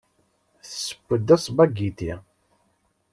Tesseww-d 0.61 1.27
aspagiti. 1.35 2.11